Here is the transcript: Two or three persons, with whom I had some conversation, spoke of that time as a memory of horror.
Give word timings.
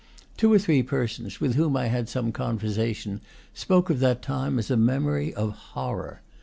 Two 0.35 0.51
or 0.51 0.57
three 0.57 0.81
persons, 0.81 1.39
with 1.39 1.53
whom 1.53 1.77
I 1.77 1.85
had 1.85 2.09
some 2.09 2.31
conversation, 2.31 3.21
spoke 3.53 3.91
of 3.91 3.99
that 3.99 4.23
time 4.23 4.57
as 4.57 4.71
a 4.71 4.75
memory 4.75 5.31
of 5.31 5.51
horror. 5.51 6.21